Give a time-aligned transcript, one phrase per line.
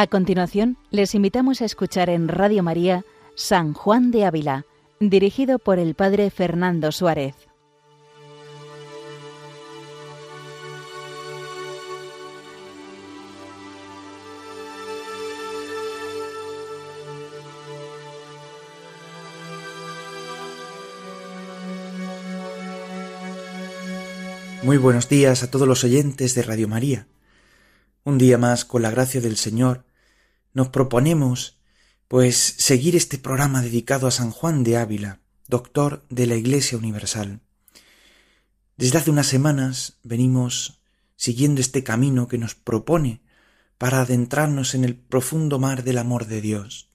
[0.00, 3.04] A continuación, les invitamos a escuchar en Radio María
[3.34, 4.64] San Juan de Ávila,
[4.98, 7.34] dirigido por el Padre Fernando Suárez.
[24.62, 27.06] Muy buenos días a todos los oyentes de Radio María.
[28.02, 29.84] Un día más, con la gracia del Señor,
[30.52, 31.58] nos proponemos,
[32.08, 37.40] pues, seguir este programa dedicado a San Juan de Ávila, doctor de la Iglesia Universal.
[38.76, 40.80] Desde hace unas semanas venimos
[41.16, 43.20] siguiendo este camino que nos propone
[43.76, 46.88] para adentrarnos en el profundo mar del amor de Dios.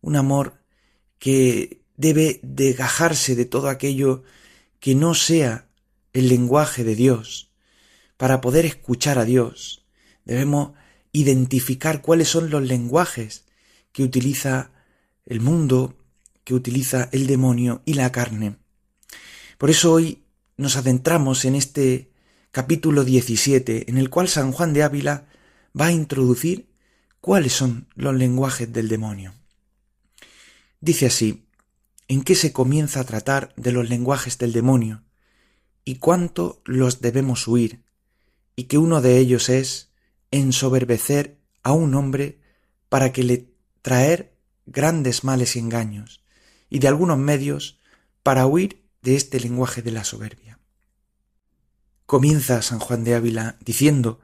[0.00, 0.62] Un amor
[1.18, 4.22] que debe degajarse de todo aquello
[4.80, 5.68] que no sea
[6.12, 7.50] el lenguaje de Dios.
[8.16, 9.84] Para poder escuchar a Dios,
[10.24, 10.72] debemos
[11.14, 13.46] identificar cuáles son los lenguajes
[13.92, 14.70] que utiliza
[15.24, 15.96] el mundo,
[16.44, 18.56] que utiliza el demonio y la carne.
[19.56, 20.24] Por eso hoy
[20.58, 22.10] nos adentramos en este
[22.50, 25.26] capítulo 17, en el cual San Juan de Ávila
[25.80, 26.68] va a introducir
[27.22, 29.32] cuáles son los lenguajes del demonio.
[30.82, 31.46] Dice así,
[32.08, 35.04] ¿en qué se comienza a tratar de los lenguajes del demonio?
[35.84, 37.84] y cuánto los debemos huir,
[38.56, 39.90] y que uno de ellos es
[40.34, 42.40] ensoberbecer a un hombre
[42.88, 46.24] para que le traer grandes males y engaños,
[46.68, 47.80] y de algunos medios
[48.22, 50.58] para huir de este lenguaje de la soberbia.
[52.06, 54.20] Comienza San Juan de Ávila diciendo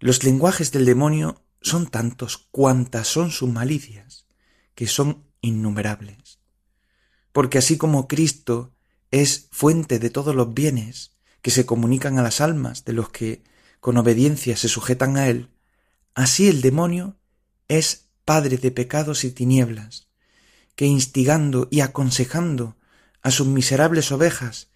[0.00, 4.26] los lenguajes del demonio son tantos cuantas son sus malicias,
[4.74, 6.38] que son innumerables.
[7.32, 8.72] Porque así como Cristo
[9.10, 11.12] es fuente de todos los bienes
[11.42, 13.42] que se comunican a las almas de los que
[13.80, 15.50] con obediencia se sujetan a él,
[16.14, 17.16] así el demonio
[17.68, 20.08] es padre de pecados y tinieblas,
[20.74, 22.76] que instigando y aconsejando
[23.22, 24.68] a sus miserables ovejas,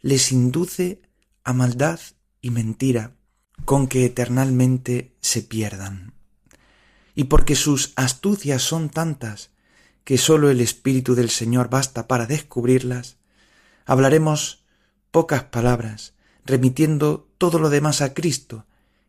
[0.00, 1.02] les induce
[1.44, 2.00] a maldad
[2.40, 3.16] y mentira,
[3.64, 6.14] con que eternalmente se pierdan.
[7.14, 9.50] Y porque sus astucias son tantas
[10.04, 13.16] que sólo el Espíritu del Señor basta para descubrirlas,
[13.84, 14.64] hablaremos
[15.10, 16.14] pocas palabras,
[16.44, 18.66] remitiendo todo lo demás a Cristo,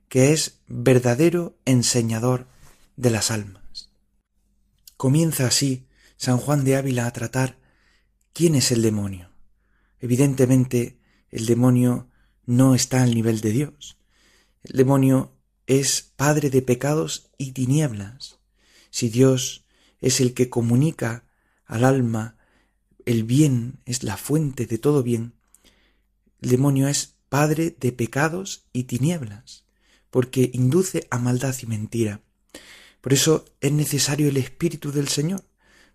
[0.07, 2.47] que es verdadero enseñador
[2.95, 3.90] de las almas.
[4.97, 7.57] Comienza así San Juan de Ávila a tratar
[8.34, 9.31] quién es el demonio.
[10.00, 12.09] Evidentemente, el demonio
[12.45, 13.97] no está al nivel de Dios.
[14.63, 15.35] El demonio
[15.67, 18.40] es padre de pecados y tinieblas.
[18.90, 19.66] Si Dios
[20.01, 21.25] es el que comunica
[21.66, 22.38] al alma
[23.06, 25.34] el bien es la fuente de todo bien,
[26.41, 29.63] el demonio es padre de pecados y tinieblas,
[30.09, 32.22] porque induce a maldad y mentira.
[33.01, 35.44] Por eso es necesario el Espíritu del Señor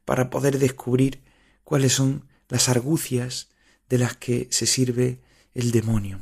[0.05, 1.23] para poder descubrir
[1.65, 3.49] cuáles son las argucias
[3.89, 5.21] de las que se sirve
[5.55, 6.21] el demonio.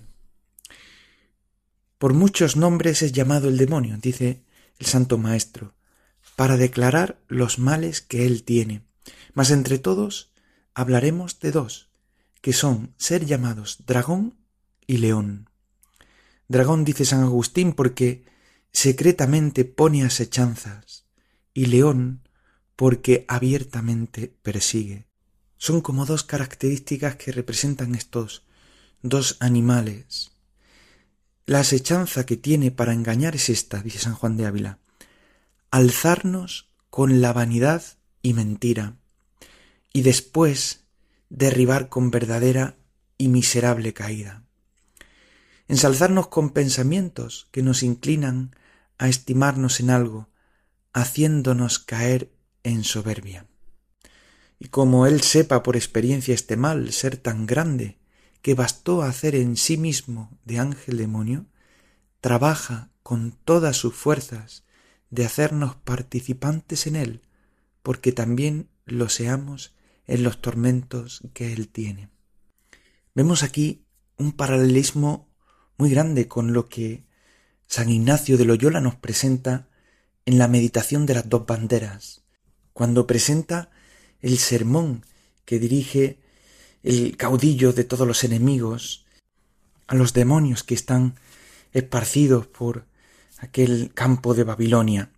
[1.99, 4.43] Por muchos nombres es llamado el demonio, dice
[4.79, 5.75] el Santo Maestro,
[6.35, 8.83] para declarar los males que él tiene.
[9.35, 10.33] Mas entre todos
[10.75, 11.91] hablaremos de dos,
[12.41, 14.42] que son ser llamados dragón
[14.87, 15.49] y león.
[16.49, 18.25] Dragón dice San Agustín porque
[18.73, 21.07] secretamente pone asechanzas,
[21.55, 22.29] y león
[22.77, 25.07] porque abiertamente persigue.
[25.57, 28.45] Son como dos características que representan estos
[29.03, 30.33] dos animales.
[31.47, 34.79] La asechanza que tiene para engañar es esta, dice San Juan de Ávila,
[35.71, 37.83] alzarnos con la vanidad
[38.23, 38.97] y mentira,
[39.93, 40.85] y después
[41.29, 42.77] derribar con verdadera
[43.19, 44.42] y miserable caída.
[45.69, 48.55] Ensalzarnos con pensamientos que nos inclinan
[48.99, 50.29] a estimarnos en algo,
[50.93, 52.33] haciéndonos caer
[52.63, 53.47] en soberbia.
[54.59, 57.99] Y como él sepa por experiencia este mal ser tan grande
[58.43, 61.47] que bastó hacer en sí mismo de ángel demonio,
[62.21, 64.65] trabaja con todas sus fuerzas
[65.11, 67.23] de hacernos participantes en él,
[67.83, 69.75] porque también lo seamos
[70.07, 72.11] en los tormentos que él tiene.
[73.15, 73.85] Vemos aquí
[74.17, 75.29] un paralelismo
[75.83, 77.03] muy grande con lo que
[77.67, 79.67] San Ignacio de Loyola nos presenta
[80.27, 82.23] en la meditación de las dos banderas,
[82.73, 83.69] cuando presenta
[84.21, 85.05] el sermón
[85.45, 86.21] que dirige
[86.85, 89.07] el caudillo de todos los enemigos
[89.89, 91.17] a los demonios que están
[91.73, 92.87] esparcidos por
[93.39, 95.11] aquel campo de Babilonia,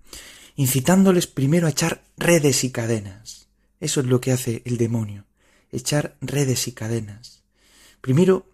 [0.57, 3.49] incitándoles primero a echar redes y cadenas.
[3.81, 5.27] Eso es lo que hace el demonio,
[5.73, 7.43] echar redes y cadenas.
[8.01, 8.47] Primero,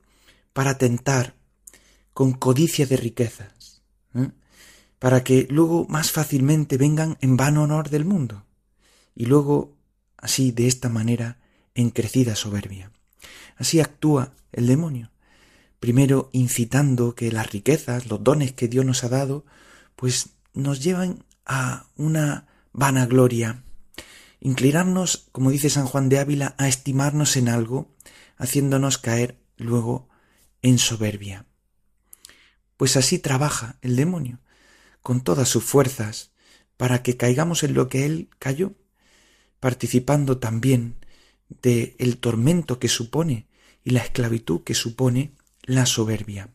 [0.53, 1.39] para tentar
[2.13, 3.83] con codicia de riquezas,
[4.15, 4.31] ¿eh?
[4.99, 8.45] para que luego más fácilmente vengan en vano honor del mundo,
[9.15, 9.77] y luego
[10.17, 11.41] así de esta manera
[11.75, 12.93] en crecida soberbia.
[13.57, 15.11] Así actúa el demonio,
[15.79, 19.45] primero incitando que las riquezas, los dones que Dios nos ha dado,
[19.97, 23.63] pues nos llevan a una vanagloria,
[24.41, 27.95] inclinarnos, como dice San Juan de Ávila, a estimarnos en algo,
[28.37, 30.09] haciéndonos caer luego
[30.63, 31.47] en soberbia.
[32.81, 34.39] Pues así trabaja el demonio,
[35.03, 36.31] con todas sus fuerzas,
[36.79, 38.73] para que caigamos en lo que él cayó,
[39.61, 40.97] participando también
[41.61, 43.47] de el tormento que supone
[43.85, 46.55] y la esclavitud que supone la soberbia.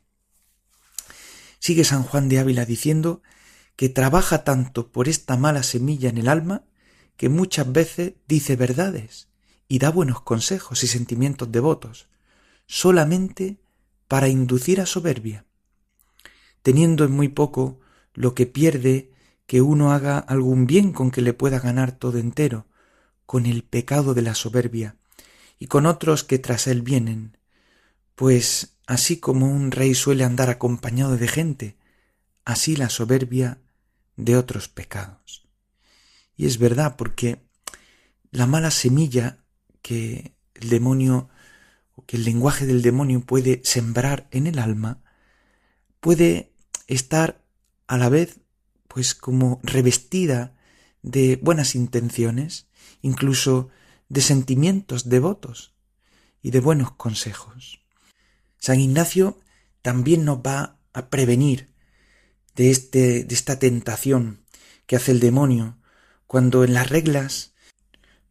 [1.60, 3.22] Sigue San Juan de Ávila diciendo
[3.76, 6.64] que trabaja tanto por esta mala semilla en el alma
[7.18, 9.28] que muchas veces dice verdades
[9.68, 12.08] y da buenos consejos y sentimientos devotos,
[12.66, 13.60] solamente
[14.08, 15.45] para inducir a soberbia,
[16.66, 17.80] teniendo en muy poco
[18.16, 19.12] lo que pierde
[19.46, 22.66] que uno haga algún bien con que le pueda ganar todo entero,
[23.28, 24.96] con el pecado de la soberbia,
[25.60, 27.38] y con otros que tras él vienen,
[28.16, 31.78] pues así como un rey suele andar acompañado de gente,
[32.46, 33.60] así la soberbia
[34.16, 35.48] de otros pecados.
[36.36, 37.46] Y es verdad, porque
[38.32, 39.38] la mala semilla
[39.84, 41.30] que el demonio
[41.94, 45.04] o que el lenguaje del demonio puede sembrar en el alma,
[46.00, 46.55] puede
[46.88, 47.42] estar
[47.88, 48.40] a la vez
[48.88, 50.56] pues como revestida
[51.02, 52.68] de buenas intenciones,
[53.02, 53.70] incluso
[54.10, 55.74] de sentimientos devotos
[56.42, 57.82] y de buenos consejos.
[58.58, 59.40] San Ignacio
[59.82, 61.70] también nos va a prevenir
[62.56, 64.46] de, este, de esta tentación
[64.88, 65.78] que hace el demonio
[66.28, 67.54] cuando en las reglas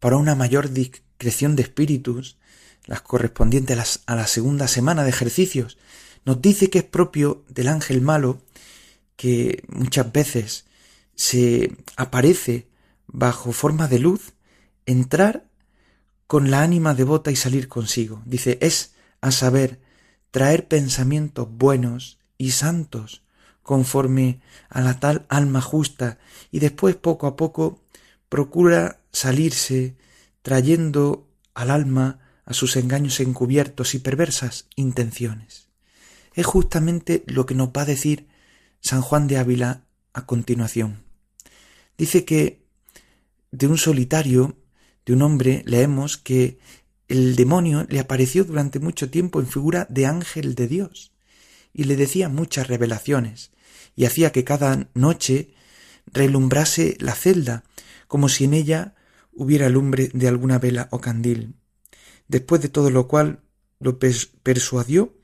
[0.00, 2.38] para una mayor discreción de espíritus,
[2.86, 5.78] las correspondientes a, a la segunda semana de ejercicios,
[6.24, 8.40] nos dice que es propio del ángel malo
[9.16, 10.64] que muchas veces
[11.14, 12.68] se aparece
[13.06, 14.32] bajo forma de luz,
[14.86, 15.46] entrar
[16.26, 18.22] con la ánima devota y salir consigo.
[18.24, 19.80] Dice, es, a saber,
[20.30, 23.22] traer pensamientos buenos y santos
[23.62, 26.18] conforme a la tal alma justa
[26.50, 27.80] y después poco a poco
[28.28, 29.96] procura salirse
[30.42, 35.68] trayendo al alma a sus engaños encubiertos y perversas intenciones.
[36.34, 38.26] Es justamente lo que nos va a decir
[38.80, 41.04] San Juan de Ávila a continuación.
[41.96, 42.64] Dice que
[43.52, 44.58] de un solitario,
[45.06, 46.58] de un hombre, leemos que
[47.08, 51.12] el demonio le apareció durante mucho tiempo en figura de ángel de Dios
[51.72, 53.52] y le decía muchas revelaciones
[53.94, 55.54] y hacía que cada noche
[56.06, 57.64] relumbrase la celda,
[58.08, 58.94] como si en ella
[59.32, 61.54] hubiera lumbre de alguna vela o candil.
[62.26, 63.42] Después de todo lo cual
[63.78, 65.14] lo persuadió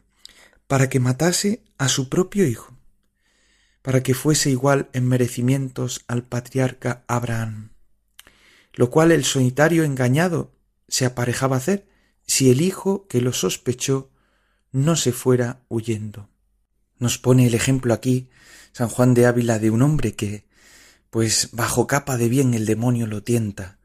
[0.70, 2.78] para que matase a su propio hijo,
[3.82, 7.70] para que fuese igual en merecimientos al patriarca Abraham,
[8.74, 10.52] lo cual el solitario engañado
[10.86, 11.88] se aparejaba a hacer
[12.24, 14.12] si el hijo que lo sospechó
[14.70, 16.28] no se fuera huyendo.
[17.00, 18.28] Nos pone el ejemplo aquí
[18.70, 20.46] San Juan de Ávila de un hombre que,
[21.10, 23.80] pues bajo capa de bien el demonio lo tienta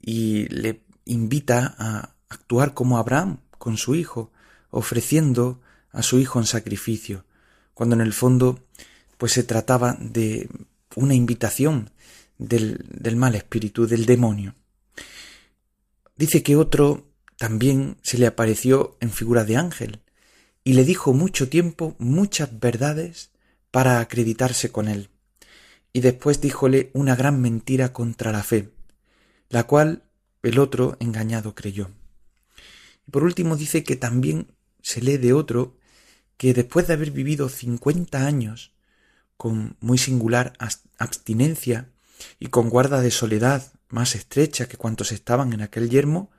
[0.00, 4.32] y le invita a actuar como Abraham con su hijo,
[4.70, 5.60] ofreciendo
[5.96, 7.24] a su hijo en sacrificio,
[7.72, 8.60] cuando en el fondo
[9.16, 10.48] pues se trataba de
[10.94, 11.90] una invitación
[12.36, 14.54] del, del mal espíritu, del demonio.
[16.14, 17.06] Dice que otro
[17.38, 20.02] también se le apareció en figura de ángel
[20.64, 23.30] y le dijo mucho tiempo muchas verdades
[23.70, 25.08] para acreditarse con él.
[25.94, 28.70] Y después díjole una gran mentira contra la fe,
[29.48, 30.02] la cual
[30.42, 31.90] el otro engañado creyó.
[33.06, 34.48] Y por último dice que también
[34.82, 35.78] se lee de otro
[36.36, 38.72] que después de haber vivido cincuenta años
[39.36, 40.52] con muy singular
[40.98, 41.90] abstinencia
[42.38, 46.30] y con guarda de soledad más estrecha que cuantos estaban en aquel yermo,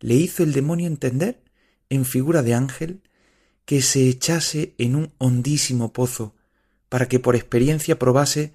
[0.00, 1.42] le hizo el demonio entender,
[1.90, 3.02] en figura de ángel,
[3.64, 6.34] que se echase en un hondísimo pozo
[6.88, 8.54] para que por experiencia probase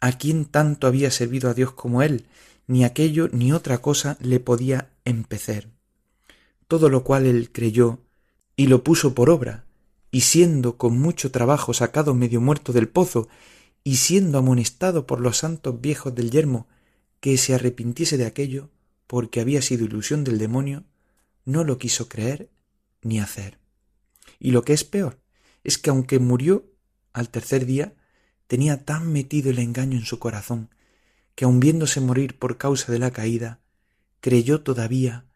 [0.00, 2.26] a quién tanto había servido a Dios como él,
[2.66, 5.68] ni aquello ni otra cosa le podía empecer.
[6.66, 8.00] Todo lo cual él creyó
[8.56, 9.66] y lo puso por obra,
[10.10, 13.28] y siendo con mucho trabajo sacado medio muerto del pozo,
[13.82, 16.68] y siendo amonestado por los santos viejos del yermo
[17.20, 18.70] que se arrepintiese de aquello,
[19.06, 20.84] porque había sido ilusión del demonio,
[21.44, 22.50] no lo quiso creer
[23.02, 23.58] ni hacer.
[24.38, 25.18] Y lo que es peor,
[25.64, 26.70] es que aunque murió
[27.12, 27.94] al tercer día,
[28.46, 30.70] tenía tan metido el engaño en su corazón,
[31.34, 33.60] que aun viéndose morir por causa de la caída,
[34.20, 35.26] creyó todavía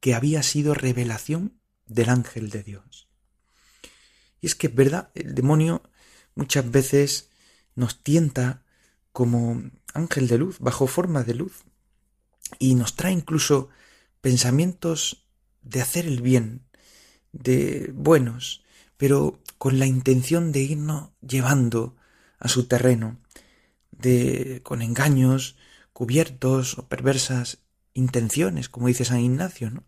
[0.00, 3.08] que había sido revelación del ángel de Dios.
[4.42, 5.82] Y es que es verdad, el demonio
[6.34, 7.30] muchas veces
[7.74, 8.62] nos tienta
[9.12, 9.62] como
[9.94, 11.62] ángel de luz, bajo forma de luz,
[12.58, 13.70] y nos trae incluso
[14.20, 15.26] pensamientos
[15.62, 16.66] de hacer el bien,
[17.32, 18.62] de buenos,
[18.96, 21.96] pero con la intención de irnos llevando
[22.38, 23.18] a su terreno,
[23.90, 25.56] de con engaños,
[25.92, 27.58] cubiertos o perversas
[27.94, 29.84] intenciones, como dice San Ignacio, ¿no?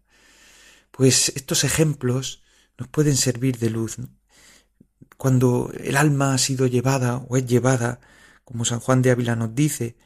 [0.90, 2.44] Pues estos ejemplos
[2.78, 3.96] nos pueden servir de luz.
[5.16, 8.00] Cuando el alma ha sido llevada o es llevada,
[8.44, 9.96] como San Juan de Ávila nos dice,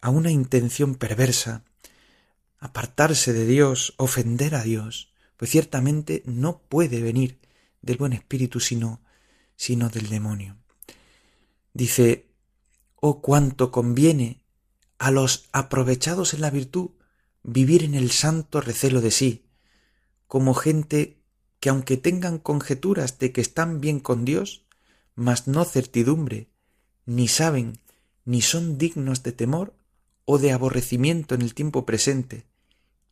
[0.00, 1.64] a una intención perversa,
[2.58, 7.40] apartarse de Dios, ofender a Dios, pues ciertamente no puede venir
[7.82, 9.00] del buen espíritu sino,
[9.56, 10.56] sino del demonio.
[11.72, 12.28] Dice,
[12.96, 14.44] oh cuánto conviene
[14.98, 16.90] a los aprovechados en la virtud
[17.42, 19.46] vivir en el santo recelo de sí,
[20.26, 21.19] como gente
[21.60, 24.64] que aunque tengan conjeturas de que están bien con Dios,
[25.14, 26.48] mas no certidumbre,
[27.04, 27.78] ni saben,
[28.24, 29.74] ni son dignos de temor
[30.24, 32.46] o de aborrecimiento en el tiempo presente,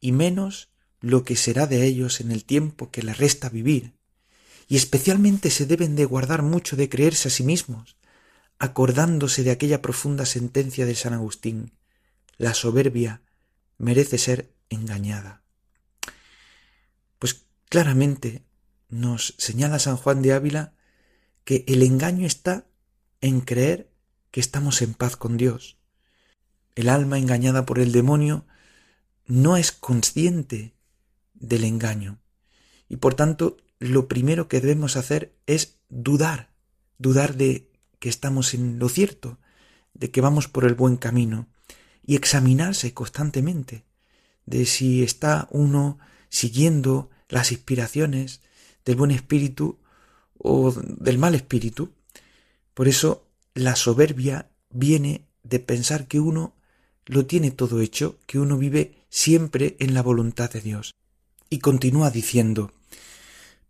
[0.01, 3.93] y menos lo que será de ellos en el tiempo que les resta vivir,
[4.67, 7.97] y especialmente se deben de guardar mucho de creerse a sí mismos,
[8.59, 11.73] acordándose de aquella profunda sentencia de San Agustín,
[12.37, 13.23] la soberbia
[13.79, 15.43] merece ser engañada.
[17.69, 18.45] Claramente
[18.89, 20.73] nos señala San Juan de Ávila
[21.45, 22.67] que el engaño está
[23.21, 23.91] en creer
[24.31, 25.79] que estamos en paz con Dios.
[26.75, 28.47] El alma engañada por el demonio
[29.27, 30.75] no es consciente
[31.35, 32.19] del engaño
[32.89, 36.51] y por tanto lo primero que debemos hacer es dudar,
[36.97, 39.39] dudar de que estamos en lo cierto,
[39.93, 41.49] de que vamos por el buen camino
[42.03, 43.85] y examinarse constantemente
[44.47, 45.99] de si está uno
[46.31, 48.41] siguiendo las inspiraciones
[48.85, 49.79] del buen espíritu
[50.39, 51.93] o del mal espíritu.
[52.75, 56.55] Por eso la soberbia viene de pensar que uno
[57.07, 60.95] lo tiene todo hecho, que uno vive siempre en la voluntad de Dios.
[61.51, 62.73] Y continúa diciendo,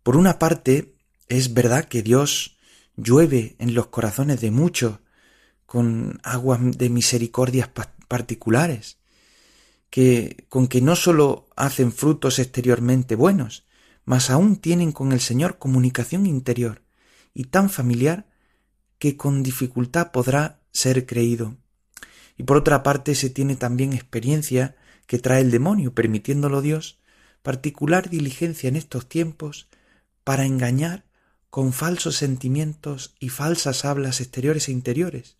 [0.03, 0.93] por una parte,
[1.29, 2.57] es verdad que Dios
[2.97, 4.99] llueve en los corazones de muchos
[5.65, 7.69] con aguas de misericordias
[8.07, 8.97] particulares,
[9.89, 13.65] que con que no sólo hacen frutos exteriormente buenos,
[14.05, 16.81] mas aún tienen con el Señor comunicación interior
[17.33, 18.27] y tan familiar
[18.97, 21.57] que con dificultad podrá ser creído.
[22.37, 24.75] Y por otra parte se tiene también experiencia
[25.07, 26.99] que trae el demonio, permitiéndolo Dios,
[27.41, 29.67] particular diligencia en estos tiempos
[30.23, 31.05] para engañar
[31.49, 35.37] con falsos sentimientos y falsas hablas exteriores e interiores,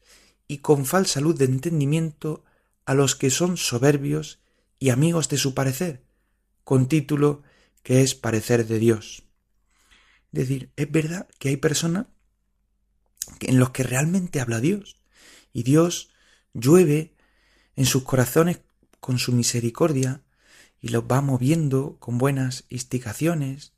[0.48, 2.44] y con falsa luz de entendimiento
[2.90, 4.40] a los que son soberbios
[4.80, 6.02] y amigos de su parecer,
[6.64, 7.44] con título
[7.84, 9.22] que es parecer de Dios.
[10.34, 12.08] Es decir, es verdad que hay personas
[13.42, 14.96] en los que realmente habla Dios,
[15.54, 16.10] y Dios
[16.56, 17.14] llueve
[17.76, 18.62] en sus corazones
[19.00, 20.24] con su misericordia
[20.82, 23.74] y los va moviendo con buenas instigaciones,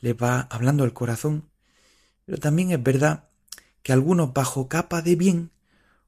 [0.00, 1.48] les va hablando el corazón,
[2.26, 3.28] pero también es verdad
[3.84, 5.52] que algunos bajo capa de bien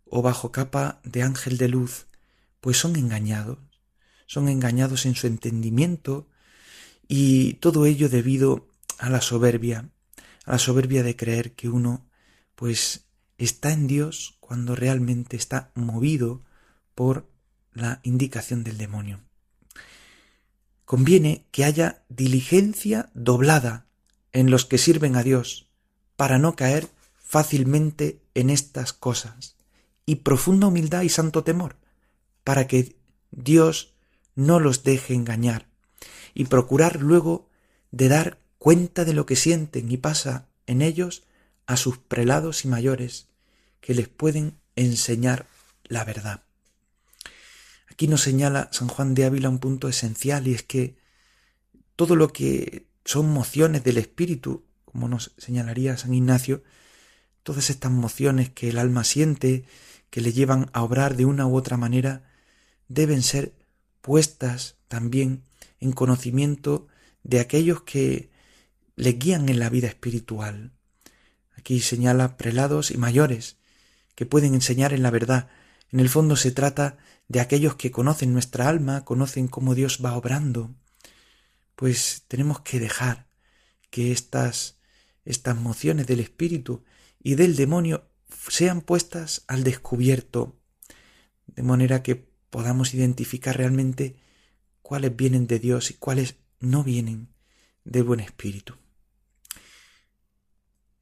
[0.06, 2.08] o bajo capa de ángel de luz
[2.62, 3.58] pues son engañados,
[4.26, 6.28] son engañados en su entendimiento
[7.08, 9.90] y todo ello debido a la soberbia,
[10.46, 12.06] a la soberbia de creer que uno
[12.54, 16.44] pues está en Dios cuando realmente está movido
[16.94, 17.28] por
[17.72, 19.20] la indicación del demonio.
[20.84, 23.86] Conviene que haya diligencia doblada
[24.32, 25.66] en los que sirven a Dios
[26.14, 26.88] para no caer
[27.18, 29.56] fácilmente en estas cosas
[30.06, 31.81] y profunda humildad y santo temor
[32.44, 32.96] para que
[33.30, 33.94] Dios
[34.34, 35.68] no los deje engañar
[36.34, 37.48] y procurar luego
[37.90, 41.24] de dar cuenta de lo que sienten y pasa en ellos
[41.66, 43.28] a sus prelados y mayores
[43.80, 45.46] que les pueden enseñar
[45.84, 46.42] la verdad.
[47.90, 50.96] Aquí nos señala San Juan de Ávila un punto esencial y es que
[51.96, 56.62] todo lo que son mociones del espíritu, como nos señalaría San Ignacio,
[57.42, 59.64] todas estas mociones que el alma siente,
[60.10, 62.31] que le llevan a obrar de una u otra manera,
[62.94, 63.54] deben ser
[64.00, 65.44] puestas también
[65.80, 66.88] en conocimiento
[67.22, 68.30] de aquellos que
[68.96, 70.72] le guían en la vida espiritual.
[71.56, 73.56] Aquí señala prelados y mayores
[74.14, 75.48] que pueden enseñar en la verdad.
[75.90, 80.16] En el fondo se trata de aquellos que conocen nuestra alma, conocen cómo Dios va
[80.16, 80.74] obrando.
[81.76, 83.26] Pues tenemos que dejar
[83.90, 84.76] que estas
[85.24, 86.84] estas mociones del espíritu
[87.22, 88.08] y del demonio
[88.48, 90.56] sean puestas al descubierto,
[91.46, 94.14] de manera que podamos identificar realmente
[94.82, 97.32] cuáles vienen de Dios y cuáles no vienen
[97.84, 98.76] de buen espíritu.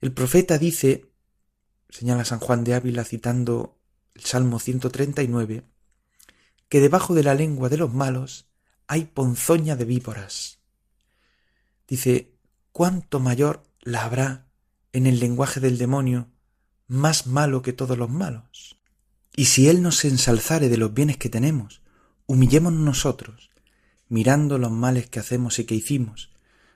[0.00, 1.10] El profeta dice
[1.90, 3.80] señala San Juan de Ávila citando
[4.14, 5.64] el Salmo 139,
[6.68, 8.48] que debajo de la lengua de los malos
[8.86, 10.60] hay ponzoña de víboras.
[11.88, 12.38] Dice,
[12.70, 14.46] ¿cuánto mayor la habrá
[14.92, 16.28] en el lenguaje del demonio,
[16.86, 18.79] más malo que todos los malos?
[19.34, 21.82] Y si él nos ensalzare de los bienes que tenemos,
[22.26, 23.50] humillémonos nosotros,
[24.08, 26.30] mirando los males que hacemos y que hicimos,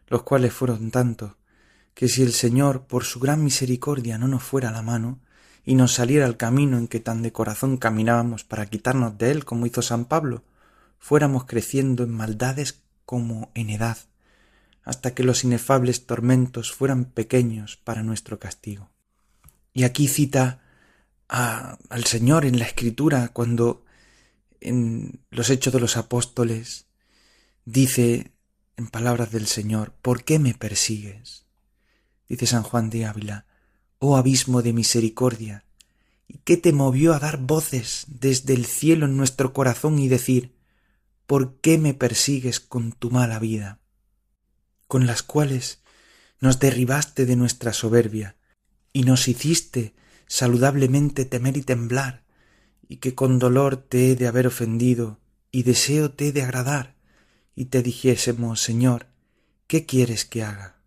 [0.08, 1.32] los cuales fueron tantos,
[1.94, 5.20] que si el Señor, por su gran misericordia, no nos fuera a la mano,
[5.64, 9.44] y nos saliera al camino en que tan de corazón caminábamos para quitarnos de él,
[9.44, 10.44] como hizo San Pablo,
[10.98, 13.98] fuéramos creciendo en maldades como en edad,
[14.82, 18.90] hasta que los inefables tormentos fueran pequeños para nuestro castigo.
[19.72, 20.63] Y aquí cita
[21.28, 23.84] al Señor en la Escritura cuando
[24.60, 26.86] en los Hechos de los Apóstoles
[27.64, 28.32] dice
[28.76, 31.46] en palabras del Señor, ¿por qué me persigues?
[32.28, 33.46] Dice San Juan de Ávila,
[33.98, 35.64] oh abismo de misericordia,
[36.26, 40.54] ¿y qué te movió a dar voces desde el cielo en nuestro corazón y decir,
[41.26, 43.80] ¿por qué me persigues con tu mala vida?
[44.88, 45.82] Con las cuales
[46.40, 48.36] nos derribaste de nuestra soberbia
[48.92, 49.94] y nos hiciste
[50.26, 52.24] saludablemente temer y temblar,
[52.88, 56.96] y que con dolor te he de haber ofendido y deseo te he de agradar,
[57.54, 59.06] y te dijésemos, Señor,
[59.66, 60.80] ¿qué quieres que haga?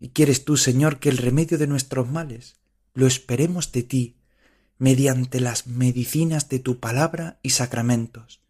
[0.00, 2.56] ¿Y quieres tú, Señor, que el remedio de nuestros males
[2.94, 4.16] lo esperemos de ti,
[4.78, 8.40] mediante las medicinas de tu palabra y sacramentos,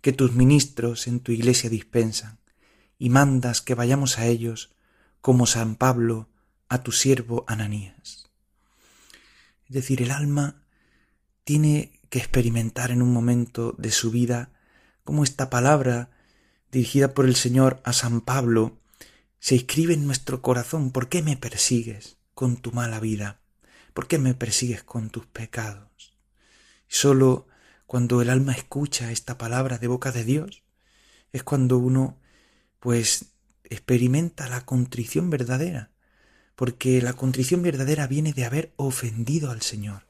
[0.00, 2.38] que tus ministros en tu iglesia dispensan,
[2.98, 4.70] y mandas que vayamos a ellos,
[5.20, 6.28] como San Pablo
[6.68, 8.27] a tu siervo Ananías.
[9.68, 10.62] Es decir, el alma
[11.44, 14.50] tiene que experimentar en un momento de su vida
[15.04, 16.10] cómo esta palabra
[16.70, 18.78] dirigida por el Señor a San Pablo
[19.40, 20.90] se inscribe en nuestro corazón.
[20.90, 23.40] ¿Por qué me persigues con tu mala vida?
[23.94, 25.88] ¿Por qué me persigues con tus pecados?
[26.88, 27.46] solo
[27.86, 30.62] cuando el alma escucha esta palabra de boca de Dios
[31.32, 32.18] es cuando uno
[32.80, 33.32] pues
[33.64, 35.90] experimenta la contrición verdadera,
[36.58, 40.08] porque la contrición verdadera viene de haber ofendido al Señor.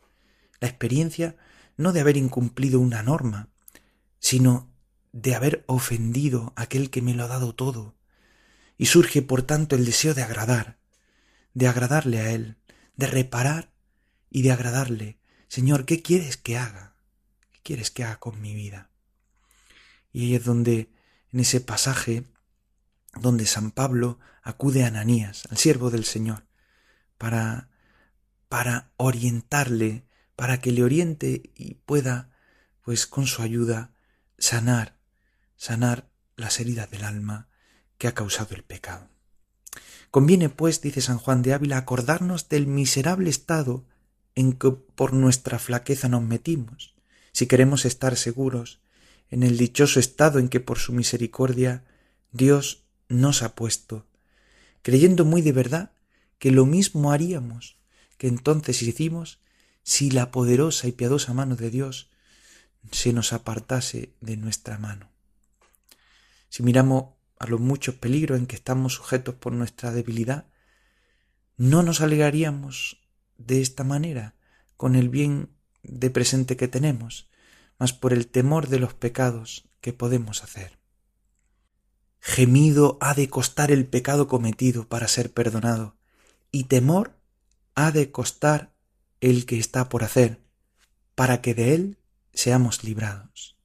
[0.60, 1.36] La experiencia
[1.76, 3.50] no de haber incumplido una norma,
[4.18, 4.72] sino
[5.12, 7.96] de haber ofendido a aquel que me lo ha dado todo,
[8.78, 10.78] y surge por tanto el deseo de agradar,
[11.52, 12.56] de agradarle a Él,
[12.96, 13.70] de reparar
[14.30, 15.18] y de agradarle.
[15.48, 16.96] Señor, ¿qué quieres que haga?
[17.52, 18.88] ¿Qué quieres que haga con mi vida?
[20.14, 20.90] Y ahí es donde,
[21.30, 22.24] en ese pasaje,
[23.20, 26.46] donde San Pablo acude a Ananías, al siervo del Señor,
[27.18, 27.68] para,
[28.48, 30.04] para orientarle,
[30.36, 32.30] para que le oriente y pueda,
[32.82, 33.92] pues con su ayuda,
[34.38, 34.96] sanar,
[35.56, 37.48] sanar las heridas del alma
[37.98, 39.08] que ha causado el pecado.
[40.10, 43.84] Conviene, pues, dice San Juan de Ávila, acordarnos del miserable estado
[44.34, 46.94] en que por nuestra flaqueza nos metimos,
[47.32, 48.80] si queremos estar seguros
[49.30, 51.84] en el dichoso estado en que por su misericordia
[52.32, 54.06] Dios nos ha puesto,
[54.82, 55.92] creyendo muy de verdad
[56.38, 57.78] que lo mismo haríamos
[58.18, 59.38] que entonces hicimos
[59.82, 62.10] si la poderosa y piadosa mano de Dios
[62.92, 65.10] se nos apartase de nuestra mano.
[66.48, 70.46] Si miramos a los muchos peligros en que estamos sujetos por nuestra debilidad,
[71.56, 73.00] no nos alegraríamos
[73.36, 74.34] de esta manera
[74.76, 75.50] con el bien
[75.82, 77.28] de presente que tenemos,
[77.78, 80.77] mas por el temor de los pecados que podemos hacer.
[82.28, 85.96] Gemido ha de costar el pecado cometido para ser perdonado,
[86.52, 87.18] y temor
[87.74, 88.70] ha de costar
[89.22, 90.38] el que está por hacer,
[91.14, 91.98] para que de él
[92.34, 93.56] seamos librados.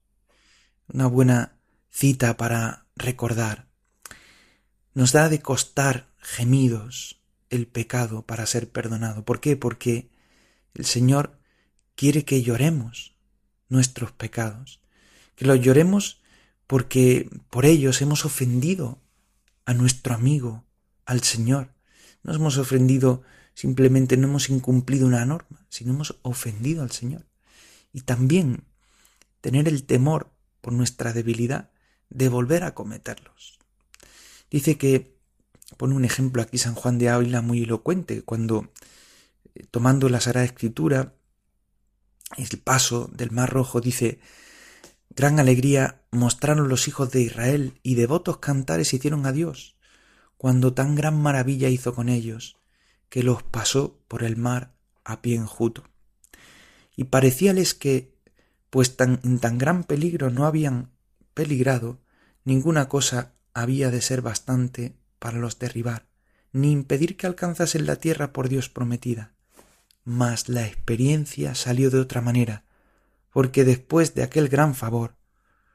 [0.88, 1.58] Una buena
[1.90, 3.68] cita para recordar.
[4.94, 9.26] Nos da de costar gemidos el pecado para ser perdonado.
[9.26, 9.58] ¿Por qué?
[9.58, 10.10] Porque
[10.74, 11.38] el Señor
[11.96, 13.14] quiere que lloremos
[13.68, 14.80] nuestros pecados,
[15.36, 16.23] que los lloremos
[16.68, 19.00] porque por ellos hemos ofendido
[19.66, 20.64] a nuestro amigo,
[21.06, 21.74] al Señor.
[22.24, 23.24] No hemos ofendido
[23.54, 27.26] simplemente, no hemos incumplido una norma, sino hemos ofendido al Señor.
[27.92, 28.64] Y también
[29.42, 31.70] tener el temor por nuestra debilidad
[32.10, 33.60] de volver a cometerlos.
[34.50, 35.18] Dice que,
[35.78, 38.72] pone un ejemplo aquí San Juan de Ávila muy elocuente, cuando
[39.56, 41.16] eh, tomando la Sagrada Escritura,
[42.38, 44.20] el paso del Mar Rojo, dice,
[45.16, 49.76] gran alegría mostraron los hijos de Israel y devotos cantares hicieron a Dios,
[50.38, 52.58] cuando tan gran maravilla hizo con ellos,
[53.10, 54.74] que los pasó por el mar
[55.04, 55.84] a pie enjuto.
[56.96, 58.14] Y parecíales que,
[58.70, 60.92] pues tan, en tan gran peligro no habían
[61.34, 62.00] peligrado,
[62.44, 66.08] ninguna cosa había de ser bastante para los derribar,
[66.52, 69.34] ni impedir que alcanzasen la tierra por Dios prometida,
[70.04, 72.66] mas la experiencia salió de otra manera,
[73.34, 75.18] porque después de aquel gran favor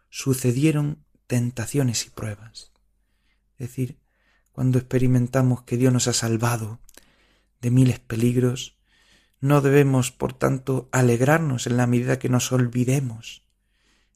[0.09, 2.73] sucedieron tentaciones y pruebas.
[3.59, 3.99] Es decir,
[4.53, 6.81] cuando experimentamos que Dios nos ha salvado
[7.61, 8.79] de miles peligros,
[9.41, 13.45] no debemos, por tanto, alegrarnos en la medida que nos olvidemos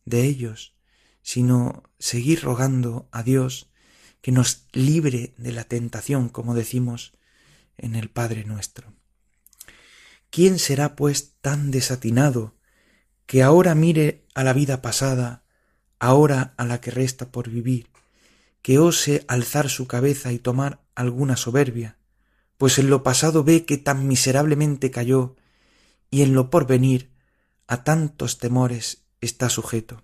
[0.05, 0.77] de ellos,
[1.23, 3.71] sino seguir rogando a Dios
[4.21, 7.13] que nos libre de la tentación, como decimos
[7.77, 8.95] en el Padre nuestro.
[10.31, 12.55] ¿Quién será, pues, tan desatinado
[13.33, 15.43] que ahora mire a la vida pasada,
[15.99, 17.89] ahora a la que resta por vivir,
[18.61, 21.97] que ose alzar su cabeza y tomar alguna soberbia,
[22.59, 25.35] pues en lo pasado ve que tan miserablemente cayó,
[26.11, 27.11] y en lo porvenir
[27.69, 30.03] a tantos temores está sujeto.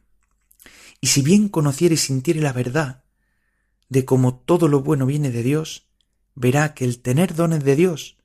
[1.03, 3.05] Y si bien conociere y sintiere la verdad
[3.91, 5.87] de cómo todo lo bueno viene de Dios,
[6.35, 8.17] verá que el tener dones de Dios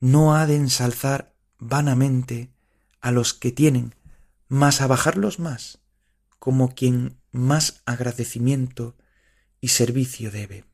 [0.00, 2.52] no ha de ensalzar vanamente
[3.00, 3.94] a los que tienen,
[4.48, 5.78] mas a bajarlos más,
[6.38, 8.96] como quien más agradecimiento
[9.60, 10.64] y servicio debe.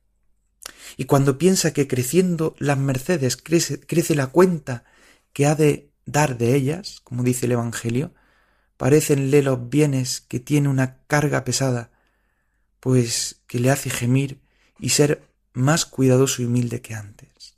[0.97, 4.85] Y cuando piensa que creciendo las mercedes crece, crece la cuenta
[5.33, 8.13] que ha de dar de ellas, como dice el Evangelio,
[8.77, 11.91] parecenle los bienes que tiene una carga pesada,
[12.79, 14.41] pues que le hace gemir
[14.79, 17.57] y ser más cuidadoso y humilde que antes.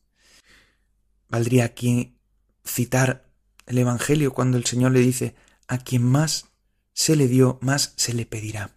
[1.29, 2.15] Valdría aquí
[2.65, 3.29] citar
[3.65, 5.35] el Evangelio cuando el Señor le dice,
[5.67, 6.45] a quien más
[6.93, 8.71] se le dio, más se le pedirá.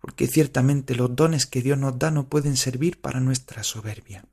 [0.00, 4.24] Porque ciertamente los dones que Dios nos da no pueden servir para nuestra soberbia.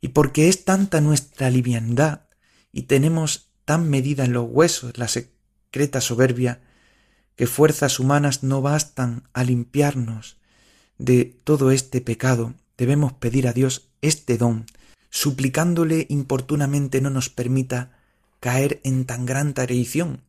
[0.00, 2.22] Y porque es tanta nuestra liviandad
[2.72, 6.60] y tenemos tan medida en los huesos la secreta soberbia,
[7.36, 10.38] que fuerzas humanas no bastan a limpiarnos
[10.98, 14.66] de todo este pecado, debemos pedir a Dios este don,
[15.08, 17.99] suplicándole importunamente no nos permita
[18.40, 20.24] caer en tan gran traición,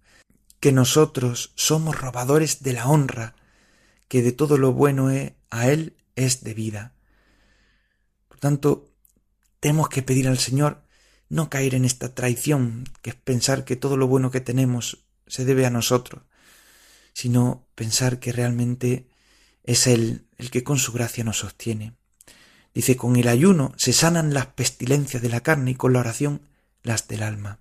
[0.60, 3.36] que nosotros somos robadores de la honra,
[4.08, 5.10] que de todo lo bueno
[5.50, 6.94] a Él es debida.
[8.28, 8.90] Por tanto,
[9.60, 10.84] tenemos que pedir al Señor
[11.30, 15.46] no caer en esta traición, que es pensar que todo lo bueno que tenemos se
[15.46, 16.24] debe a nosotros,
[17.14, 19.08] sino pensar que realmente
[19.64, 21.94] es Él el que con su gracia nos sostiene.
[22.74, 26.42] Dice, con el ayuno se sanan las pestilencias de la carne y con la oración
[26.84, 27.61] las del alma.